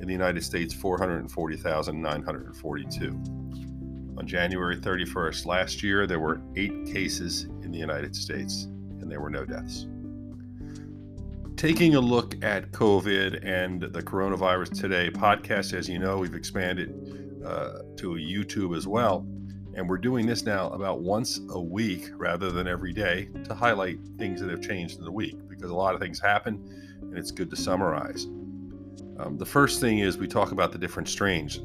In 0.00 0.06
the 0.06 0.12
United 0.12 0.44
States, 0.44 0.72
440,942. 0.72 3.08
On 4.16 4.24
January 4.24 4.76
31st 4.76 5.44
last 5.44 5.82
year, 5.82 6.06
there 6.06 6.20
were 6.20 6.40
eight 6.54 6.86
cases 6.86 7.46
in 7.62 7.72
the 7.72 7.78
United 7.78 8.14
States, 8.14 8.68
and 9.00 9.10
there 9.10 9.20
were 9.20 9.28
no 9.28 9.44
deaths. 9.44 9.88
Taking 11.56 11.96
a 11.96 12.00
look 12.00 12.36
at 12.44 12.70
COVID 12.70 13.44
and 13.44 13.82
the 13.82 14.02
coronavirus 14.02 14.80
today 14.80 15.10
podcast, 15.10 15.76
as 15.76 15.88
you 15.88 15.98
know, 15.98 16.18
we've 16.18 16.36
expanded 16.36 17.42
uh, 17.44 17.78
to 17.96 18.10
YouTube 18.10 18.76
as 18.76 18.86
well. 18.86 19.26
And 19.74 19.88
we're 19.88 19.98
doing 19.98 20.26
this 20.26 20.44
now 20.44 20.68
about 20.70 21.00
once 21.00 21.40
a 21.50 21.60
week 21.60 22.10
rather 22.16 22.50
than 22.50 22.66
every 22.66 22.92
day 22.92 23.28
to 23.44 23.54
highlight 23.54 23.98
things 24.18 24.40
that 24.40 24.50
have 24.50 24.60
changed 24.60 24.98
in 24.98 25.04
the 25.04 25.12
week 25.12 25.36
because 25.48 25.70
a 25.70 25.74
lot 25.74 25.94
of 25.94 26.00
things 26.00 26.20
happen 26.20 26.62
and 27.00 27.16
it's 27.16 27.30
good 27.30 27.48
to 27.50 27.56
summarize. 27.56 28.26
Um, 29.18 29.36
the 29.38 29.46
first 29.46 29.80
thing 29.80 30.00
is 30.00 30.18
we 30.18 30.26
talk 30.26 30.52
about 30.52 30.72
the 30.72 30.78
different 30.78 31.08
strains. 31.08 31.60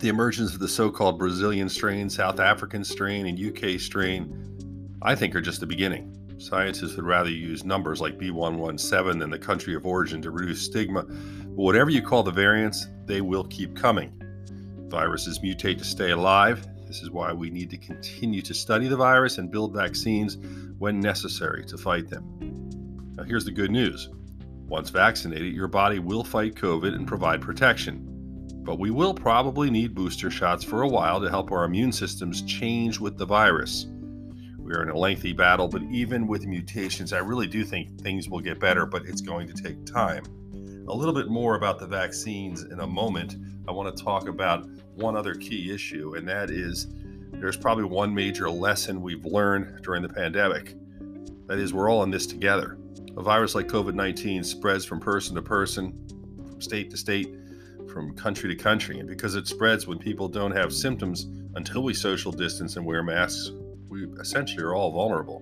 The 0.00 0.08
emergence 0.08 0.54
of 0.54 0.60
the 0.60 0.68
so 0.68 0.90
called 0.90 1.18
Brazilian 1.18 1.68
strain, 1.68 2.08
South 2.08 2.40
African 2.40 2.84
strain, 2.84 3.26
and 3.26 3.38
UK 3.38 3.78
strain, 3.80 4.96
I 5.02 5.14
think, 5.14 5.34
are 5.34 5.40
just 5.40 5.60
the 5.60 5.66
beginning. 5.66 6.16
Scientists 6.38 6.96
would 6.96 7.04
rather 7.04 7.28
use 7.28 7.64
numbers 7.64 8.00
like 8.00 8.18
B117 8.18 9.18
than 9.18 9.30
the 9.30 9.38
country 9.38 9.74
of 9.74 9.84
origin 9.84 10.22
to 10.22 10.30
reduce 10.30 10.62
stigma. 10.62 11.02
But 11.02 11.14
whatever 11.54 11.90
you 11.90 12.00
call 12.00 12.22
the 12.22 12.30
variants, 12.30 12.86
they 13.04 13.20
will 13.20 13.44
keep 13.44 13.76
coming. 13.76 14.10
Viruses 14.88 15.38
mutate 15.40 15.78
to 15.78 15.84
stay 15.84 16.10
alive, 16.12 16.66
this 16.90 17.02
is 17.02 17.10
why 17.12 17.32
we 17.32 17.50
need 17.50 17.70
to 17.70 17.76
continue 17.76 18.42
to 18.42 18.52
study 18.52 18.88
the 18.88 18.96
virus 18.96 19.38
and 19.38 19.48
build 19.48 19.72
vaccines 19.72 20.38
when 20.80 20.98
necessary 20.98 21.64
to 21.64 21.78
fight 21.78 22.08
them. 22.08 22.24
Now, 23.16 23.22
here's 23.22 23.44
the 23.44 23.52
good 23.52 23.70
news 23.70 24.08
once 24.66 24.90
vaccinated, 24.90 25.54
your 25.54 25.68
body 25.68 26.00
will 26.00 26.24
fight 26.24 26.56
COVID 26.56 26.92
and 26.96 27.06
provide 27.06 27.42
protection. 27.42 28.04
But 28.64 28.80
we 28.80 28.90
will 28.90 29.14
probably 29.14 29.70
need 29.70 29.94
booster 29.94 30.32
shots 30.32 30.64
for 30.64 30.82
a 30.82 30.88
while 30.88 31.20
to 31.20 31.30
help 31.30 31.52
our 31.52 31.64
immune 31.64 31.92
systems 31.92 32.42
change 32.42 32.98
with 32.98 33.16
the 33.16 33.26
virus. 33.26 33.86
We 34.58 34.72
are 34.74 34.82
in 34.82 34.90
a 34.90 34.98
lengthy 34.98 35.32
battle, 35.32 35.68
but 35.68 35.82
even 35.92 36.26
with 36.26 36.44
mutations, 36.44 37.12
I 37.12 37.18
really 37.18 37.46
do 37.46 37.62
think 37.64 38.00
things 38.00 38.28
will 38.28 38.40
get 38.40 38.58
better, 38.58 38.84
but 38.84 39.06
it's 39.06 39.20
going 39.20 39.46
to 39.46 39.54
take 39.54 39.86
time. 39.86 40.24
A 40.88 40.94
little 40.94 41.14
bit 41.14 41.28
more 41.28 41.54
about 41.54 41.78
the 41.78 41.86
vaccines 41.86 42.64
in 42.64 42.80
a 42.80 42.86
moment. 42.86 43.36
I 43.68 43.72
want 43.72 43.96
to 43.96 44.02
talk 44.02 44.26
about 44.26 44.68
one 45.00 45.16
other 45.16 45.34
key 45.34 45.72
issue, 45.72 46.14
and 46.16 46.28
that 46.28 46.50
is 46.50 46.88
there's 47.32 47.56
probably 47.56 47.84
one 47.84 48.14
major 48.14 48.50
lesson 48.50 49.00
we've 49.00 49.24
learned 49.24 49.82
during 49.82 50.02
the 50.02 50.08
pandemic. 50.08 50.74
That 51.46 51.58
is, 51.58 51.72
we're 51.72 51.90
all 51.90 52.02
in 52.02 52.10
this 52.10 52.26
together. 52.26 52.76
A 53.16 53.22
virus 53.22 53.54
like 53.54 53.66
COVID 53.66 53.94
19 53.94 54.44
spreads 54.44 54.84
from 54.84 55.00
person 55.00 55.34
to 55.34 55.42
person, 55.42 56.06
from 56.48 56.60
state 56.60 56.90
to 56.90 56.96
state, 56.96 57.34
from 57.90 58.14
country 58.14 58.54
to 58.54 58.62
country. 58.62 58.98
And 58.98 59.08
because 59.08 59.34
it 59.34 59.48
spreads 59.48 59.86
when 59.86 59.98
people 59.98 60.28
don't 60.28 60.52
have 60.52 60.72
symptoms 60.72 61.28
until 61.54 61.82
we 61.82 61.94
social 61.94 62.30
distance 62.30 62.76
and 62.76 62.84
wear 62.84 63.02
masks, 63.02 63.50
we 63.88 64.04
essentially 64.20 64.62
are 64.62 64.74
all 64.74 64.92
vulnerable. 64.92 65.40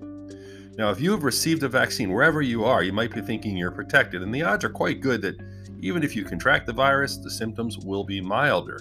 Now, 0.76 0.90
if 0.90 1.00
you 1.00 1.10
have 1.10 1.24
received 1.24 1.64
a 1.64 1.68
vaccine 1.68 2.12
wherever 2.12 2.40
you 2.40 2.64
are, 2.64 2.84
you 2.84 2.92
might 2.92 3.12
be 3.12 3.20
thinking 3.20 3.56
you're 3.56 3.72
protected, 3.72 4.22
and 4.22 4.32
the 4.32 4.42
odds 4.42 4.64
are 4.64 4.70
quite 4.70 5.00
good 5.00 5.20
that 5.22 5.36
even 5.80 6.04
if 6.04 6.14
you 6.14 6.24
contract 6.24 6.66
the 6.66 6.72
virus, 6.72 7.16
the 7.16 7.30
symptoms 7.30 7.76
will 7.78 8.04
be 8.04 8.20
milder 8.20 8.80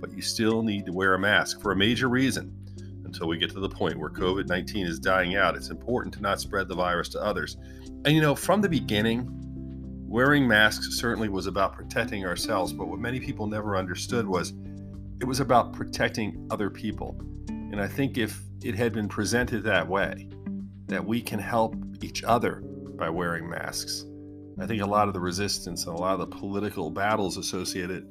but 0.00 0.12
you 0.12 0.22
still 0.22 0.62
need 0.62 0.86
to 0.86 0.92
wear 0.92 1.14
a 1.14 1.18
mask 1.18 1.60
for 1.60 1.72
a 1.72 1.76
major 1.76 2.08
reason. 2.08 2.52
Until 3.04 3.28
we 3.28 3.38
get 3.38 3.50
to 3.52 3.60
the 3.60 3.68
point 3.68 3.98
where 3.98 4.10
COVID 4.10 4.48
19 4.48 4.86
is 4.86 4.98
dying 4.98 5.36
out, 5.36 5.56
it's 5.56 5.70
important 5.70 6.12
to 6.14 6.20
not 6.20 6.40
spread 6.40 6.68
the 6.68 6.74
virus 6.74 7.08
to 7.10 7.22
others. 7.22 7.56
And 8.04 8.14
you 8.14 8.20
know, 8.20 8.34
from 8.34 8.60
the 8.60 8.68
beginning, 8.68 9.28
wearing 10.08 10.46
masks 10.46 10.98
certainly 10.98 11.28
was 11.28 11.46
about 11.46 11.72
protecting 11.72 12.26
ourselves, 12.26 12.72
but 12.72 12.88
what 12.88 12.98
many 12.98 13.20
people 13.20 13.46
never 13.46 13.76
understood 13.76 14.26
was 14.26 14.52
it 15.20 15.24
was 15.24 15.40
about 15.40 15.72
protecting 15.72 16.46
other 16.50 16.70
people. 16.70 17.16
And 17.48 17.80
I 17.80 17.88
think 17.88 18.18
if 18.18 18.40
it 18.62 18.74
had 18.74 18.92
been 18.92 19.08
presented 19.08 19.62
that 19.64 19.86
way, 19.86 20.28
that 20.86 21.04
we 21.04 21.20
can 21.20 21.38
help 21.38 21.76
each 22.02 22.22
other 22.22 22.62
by 22.96 23.08
wearing 23.08 23.48
masks, 23.48 24.04
I 24.58 24.66
think 24.66 24.82
a 24.82 24.86
lot 24.86 25.08
of 25.08 25.14
the 25.14 25.20
resistance 25.20 25.86
and 25.86 25.94
a 25.94 26.00
lot 26.00 26.14
of 26.14 26.20
the 26.20 26.36
political 26.36 26.90
battles 26.90 27.36
associated 27.36 28.06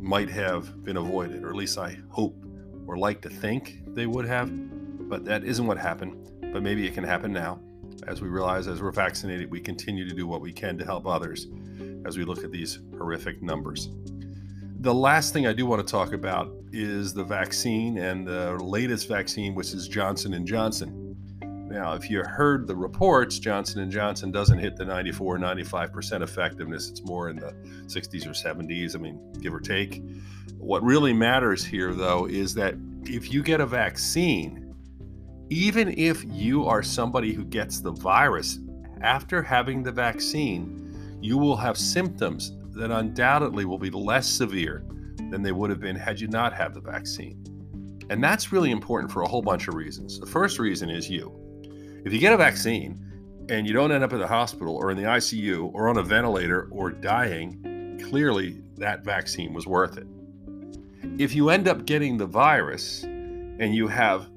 might 0.00 0.30
have 0.30 0.84
been 0.84 0.96
avoided, 0.96 1.44
or 1.44 1.50
at 1.50 1.56
least 1.56 1.78
I 1.78 1.98
hope 2.08 2.44
or 2.86 2.96
like 2.96 3.20
to 3.22 3.30
think 3.30 3.80
they 3.88 4.06
would 4.06 4.26
have. 4.26 4.50
But 5.08 5.24
that 5.24 5.44
isn't 5.44 5.66
what 5.66 5.78
happened. 5.78 6.30
But 6.52 6.62
maybe 6.62 6.86
it 6.86 6.94
can 6.94 7.04
happen 7.04 7.32
now 7.32 7.60
as 8.06 8.20
we 8.20 8.28
realize 8.28 8.68
as 8.68 8.82
we're 8.82 8.92
vaccinated, 8.92 9.50
we 9.50 9.60
continue 9.60 10.08
to 10.08 10.14
do 10.14 10.26
what 10.26 10.40
we 10.40 10.52
can 10.52 10.78
to 10.78 10.84
help 10.84 11.06
others 11.06 11.46
as 12.04 12.16
we 12.16 12.24
look 12.24 12.44
at 12.44 12.52
these 12.52 12.78
horrific 12.96 13.42
numbers. 13.42 13.90
The 14.80 14.94
last 14.94 15.32
thing 15.32 15.46
I 15.46 15.52
do 15.52 15.66
want 15.66 15.84
to 15.86 15.90
talk 15.90 16.12
about 16.12 16.54
is 16.72 17.14
the 17.14 17.24
vaccine 17.24 17.98
and 17.98 18.26
the 18.26 18.52
latest 18.62 19.08
vaccine, 19.08 19.54
which 19.54 19.72
is 19.72 19.88
Johnson 19.88 20.34
and 20.34 20.46
Johnson. 20.46 21.05
Now, 21.68 21.94
if 21.94 22.08
you 22.08 22.22
heard 22.22 22.68
the 22.68 22.76
reports, 22.76 23.40
Johnson 23.40 23.90
& 23.90 23.92
Johnson 23.92 24.30
doesn't 24.30 24.58
hit 24.58 24.76
the 24.76 24.84
94, 24.84 25.38
95% 25.38 26.22
effectiveness. 26.22 26.88
It's 26.88 27.02
more 27.02 27.28
in 27.28 27.36
the 27.36 27.52
60s 27.86 28.24
or 28.24 28.30
70s, 28.30 28.94
I 28.94 28.98
mean, 29.00 29.32
give 29.40 29.52
or 29.52 29.58
take. 29.58 30.00
What 30.58 30.82
really 30.84 31.12
matters 31.12 31.64
here, 31.64 31.92
though, 31.92 32.26
is 32.26 32.54
that 32.54 32.76
if 33.02 33.32
you 33.32 33.42
get 33.42 33.60
a 33.60 33.66
vaccine, 33.66 34.74
even 35.50 35.92
if 35.98 36.24
you 36.28 36.64
are 36.66 36.84
somebody 36.84 37.32
who 37.32 37.44
gets 37.44 37.80
the 37.80 37.92
virus 37.92 38.60
after 39.00 39.42
having 39.42 39.82
the 39.82 39.92
vaccine, 39.92 41.18
you 41.20 41.36
will 41.36 41.56
have 41.56 41.76
symptoms 41.76 42.52
that 42.76 42.92
undoubtedly 42.92 43.64
will 43.64 43.78
be 43.78 43.90
less 43.90 44.28
severe 44.28 44.84
than 45.30 45.42
they 45.42 45.52
would 45.52 45.70
have 45.70 45.80
been 45.80 45.96
had 45.96 46.20
you 46.20 46.28
not 46.28 46.52
had 46.52 46.74
the 46.74 46.80
vaccine. 46.80 47.42
And 48.08 48.22
that's 48.22 48.52
really 48.52 48.70
important 48.70 49.10
for 49.10 49.22
a 49.22 49.28
whole 49.28 49.42
bunch 49.42 49.66
of 49.66 49.74
reasons. 49.74 50.20
The 50.20 50.26
first 50.26 50.60
reason 50.60 50.90
is 50.90 51.10
you. 51.10 51.42
If 52.06 52.12
you 52.12 52.20
get 52.20 52.32
a 52.32 52.36
mm-hmm. 52.36 52.44
vaccine 52.44 53.46
and 53.48 53.66
you 53.66 53.72
don't 53.72 53.90
end 53.90 54.04
up 54.04 54.12
in 54.12 54.20
the 54.20 54.28
hospital 54.28 54.76
or 54.76 54.92
in 54.92 54.96
the 54.96 55.02
ICU 55.02 55.74
or 55.74 55.88
on 55.88 55.98
a 55.98 56.04
ventilator 56.04 56.68
or 56.70 56.92
dying, 56.92 58.00
clearly 58.08 58.62
that 58.76 59.04
vaccine 59.04 59.52
was 59.52 59.66
worth 59.66 59.98
it. 59.98 60.06
If 61.18 61.34
you 61.34 61.50
end 61.50 61.66
up 61.66 61.84
getting 61.84 62.16
the 62.16 62.26
virus 62.26 63.02
and 63.02 63.74
you 63.74 63.88
have 63.88 64.28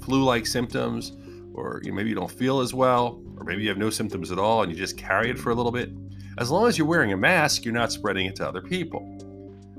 flu 0.00 0.24
like 0.24 0.46
symptoms, 0.46 1.12
or 1.52 1.82
maybe 1.84 2.08
you 2.08 2.14
don't 2.14 2.30
feel 2.30 2.60
as 2.60 2.72
well, 2.72 3.22
or 3.36 3.44
maybe 3.44 3.64
you 3.64 3.68
have 3.68 3.76
no 3.76 3.90
symptoms 3.90 4.32
at 4.32 4.38
all 4.38 4.62
and 4.62 4.72
you 4.72 4.78
just 4.78 4.96
carry 4.96 5.28
it 5.28 5.38
for 5.38 5.50
a 5.50 5.54
little 5.54 5.72
bit, 5.72 5.90
as 6.38 6.50
long 6.50 6.68
as 6.68 6.78
you're 6.78 6.86
wearing 6.86 7.12
a 7.12 7.18
mask, 7.18 7.66
you're 7.66 7.74
not 7.74 7.92
spreading 7.92 8.24
it 8.24 8.36
to 8.36 8.48
other 8.48 8.62
people. 8.62 9.06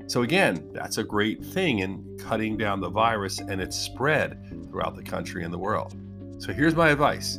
So, 0.06 0.22
again, 0.22 0.70
that's 0.72 0.98
a 0.98 1.02
great 1.02 1.44
thing 1.44 1.80
in 1.80 2.18
cutting 2.20 2.56
down 2.56 2.80
the 2.80 2.90
virus 2.90 3.40
and 3.40 3.60
its 3.60 3.76
spread 3.76 4.38
throughout 4.70 4.94
the 4.94 5.02
country 5.02 5.42
and 5.42 5.52
the 5.52 5.58
world. 5.58 5.96
So 6.42 6.52
here's 6.52 6.74
my 6.74 6.88
advice. 6.88 7.38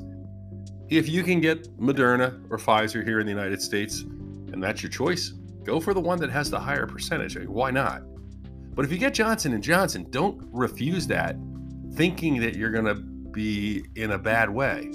If 0.88 1.10
you 1.10 1.24
can 1.24 1.42
get 1.42 1.78
Moderna 1.78 2.42
or 2.50 2.58
Pfizer 2.58 3.04
here 3.04 3.20
in 3.20 3.26
the 3.26 3.34
United 3.34 3.62
States, 3.62 4.00
and 4.00 4.64
that's 4.64 4.82
your 4.82 4.90
choice, 4.90 5.34
go 5.66 5.82
for 5.82 5.94
the 5.94 6.00
one 6.00 6.20
that 6.20 6.30
has 6.30 6.50
the 6.50 6.58
higher 6.58 6.88
percentage. 6.88 7.36
I 7.36 7.42
mean, 7.42 7.52
why 7.52 7.70
not? 7.70 8.04
But 8.74 8.86
if 8.86 8.94
you 8.94 8.98
get 8.98 9.14
Johnson 9.14 9.52
and 9.52 9.62
Johnson, 9.62 10.08
don't 10.10 10.42
refuse 10.54 11.06
that 11.08 11.36
thinking 11.96 12.40
that 12.40 12.56
you're 12.56 12.72
going 12.72 12.86
to 12.86 12.96
be 12.96 13.84
in 13.98 14.12
a 14.12 14.18
bad 14.18 14.50
way. 14.50 14.90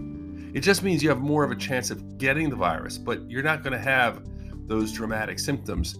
It 0.54 0.61
just 0.61 0.82
means 0.82 1.02
you 1.02 1.11
have 1.11 1.20
more 1.20 1.44
of 1.44 1.50
a 1.50 1.56
chance 1.56 1.90
of 1.90 2.16
getting 2.16 2.49
the 2.49 2.56
virus, 2.56 2.96
but 2.96 3.31
you're 3.31 3.43
not 3.43 3.62
going 3.62 3.75
to 3.75 3.78
have 3.78 4.22
those 4.66 4.90
dramatic 4.90 5.38
symptoms. 5.38 5.99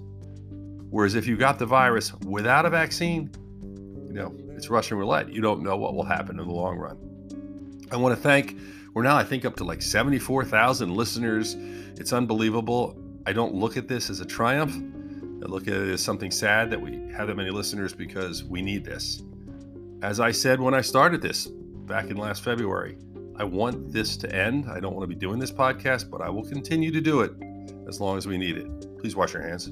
Whereas 0.88 1.14
if 1.14 1.26
you 1.26 1.37
got 1.37 1.58
the 1.58 1.66
virus 1.66 2.14
without 2.25 2.64
a 2.64 2.70
vaccine, 2.70 3.31
you 4.06 4.14
know, 4.14 4.34
it's 4.56 4.70
Russian 4.70 4.96
roulette. 4.96 5.31
You 5.31 5.43
don't 5.43 5.62
know 5.62 5.76
what 5.76 5.93
will 5.94 6.06
happen 6.06 6.40
in 6.40 6.49
the 6.49 6.54
long 6.54 6.78
run. 6.78 7.04
I 7.90 7.96
want 7.96 8.14
to 8.14 8.20
thank, 8.20 8.58
we're 8.94 9.02
now, 9.02 9.17
I 9.17 9.25
think, 9.25 9.44
up 9.44 9.56
to 9.56 9.64
like 9.64 9.81
74,000 9.81 10.94
listeners. 10.94 11.55
It's 11.99 12.12
unbelievable. 12.12 13.00
I 13.26 13.32
don't 13.32 13.55
look 13.55 13.76
at 13.76 13.88
this 13.88 14.11
as 14.11 14.20
a 14.20 14.26
triumph. 14.26 14.75
I 15.43 15.46
look 15.46 15.69
at 15.69 15.75
it 15.75 15.88
as 15.88 16.02
something 16.02 16.31
sad 16.31 16.70
that 16.70 16.81
we 16.81 16.96
have 17.12 17.29
that 17.29 17.37
many 17.37 17.50
listeners 17.50 17.93
because 17.93 18.44
we 18.44 18.61
need 18.61 18.85
this. 18.85 19.23
As 20.02 20.20
I 20.20 20.32
said 20.32 20.61
when 20.61 20.75
I 20.75 20.81
started 20.81 21.23
this 21.23 21.46
back 21.46 22.11
in 22.11 22.17
last 22.17 22.43
February, 22.43 22.99
I 23.37 23.44
want 23.44 23.93
this 23.93 24.17
to 24.19 24.35
end. 24.35 24.69
I 24.69 24.81
don't 24.81 24.94
want 24.94 25.08
to 25.08 25.14
be 25.14 25.19
doing 25.19 25.38
this 25.38 25.52
podcast, 25.52 26.11
but 26.11 26.20
I 26.20 26.29
will 26.29 26.44
continue 26.44 26.90
to 26.90 27.00
do 27.00 27.20
it 27.20 27.32
as 27.88 28.00
long 28.00 28.19
as 28.19 28.26
we 28.26 28.37
need 28.37 28.56
it. 28.56 28.99
please 28.99 29.17
wash 29.17 29.32
your 29.32 29.43
hands. 29.43 29.70